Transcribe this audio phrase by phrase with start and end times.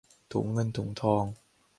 [0.31, 1.23] ถุงเงินถุงทอง